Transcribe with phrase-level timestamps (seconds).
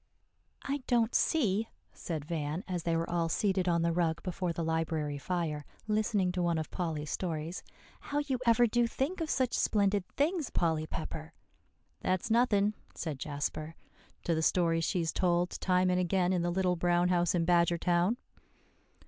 [0.63, 4.63] "I don't see," said Van as they were all seated on the rug before the
[4.63, 7.61] library fire, listening to one of Polly's stories,
[7.99, 11.33] "how you ever do think of such splendid things, Polly Pepper."
[11.99, 13.75] "That's nothing," said Jasper,
[14.23, 17.45] "to the stories she has told time and again in The Little Brown House in
[17.45, 18.17] Badgertown."